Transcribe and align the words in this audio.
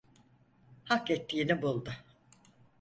Hak 0.83 1.11
ettiğini 1.11 1.61
buldu. 1.61 1.93